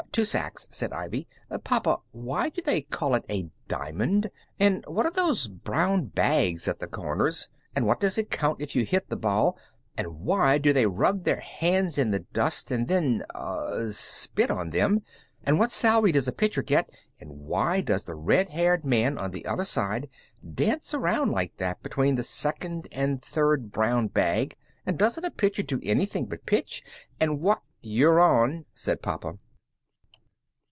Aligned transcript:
"Two 0.11 0.25
sacks," 0.25 0.67
said 0.71 0.91
Ivy. 0.91 1.25
"Papa, 1.63 1.99
why 2.11 2.49
do 2.49 2.61
they 2.61 2.81
call 2.81 3.15
it 3.15 3.23
a 3.29 3.49
diamond, 3.69 4.29
and 4.59 4.83
what 4.85 5.05
are 5.05 5.11
those 5.13 5.47
brown 5.47 6.07
bags 6.07 6.67
at 6.67 6.79
the 6.79 6.87
corners, 6.87 7.47
and 7.73 7.85
what 7.85 8.01
does 8.01 8.17
it 8.17 8.29
count 8.29 8.59
if 8.59 8.75
you 8.75 8.83
hit 8.83 9.07
the 9.07 9.15
ball, 9.15 9.57
and 9.95 10.19
why 10.19 10.57
do 10.57 10.73
they 10.73 10.85
rub 10.85 11.23
their 11.23 11.39
hands 11.39 11.97
in 11.97 12.11
the 12.11 12.19
dust 12.19 12.71
and 12.71 12.89
then 12.89 13.23
er 13.33 13.89
spit 13.93 14.51
on 14.51 14.71
them, 14.71 15.01
and 15.45 15.59
what 15.59 15.71
salary 15.71 16.11
does 16.11 16.27
a 16.27 16.33
pitcher 16.33 16.61
get, 16.63 16.89
and 17.21 17.29
why 17.31 17.79
does 17.79 18.03
the 18.03 18.13
red 18.15 18.49
haired 18.49 18.83
man 18.83 19.17
on 19.17 19.31
the 19.31 19.45
other 19.45 19.63
side 19.63 20.09
dance 20.55 20.93
around 20.93 21.31
like 21.31 21.55
that 21.55 21.81
between 21.81 22.15
the 22.15 22.23
second 22.23 22.85
and 22.91 23.21
third 23.21 23.71
brown 23.71 24.07
bag, 24.09 24.57
and 24.85 24.97
doesn't 24.99 25.23
a 25.23 25.31
pitcher 25.31 25.63
do 25.63 25.79
anything 25.83 26.25
but 26.25 26.45
pitch, 26.45 26.83
and 27.17 27.41
wh?" 27.47 27.55
"You're 27.81 28.19
on," 28.19 28.65
said 28.73 29.01
papa. 29.01 29.37